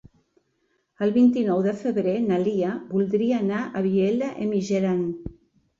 [1.07, 5.11] El vint-i-nou de febrer na Lia voldria anar a Vielha e Mijaran.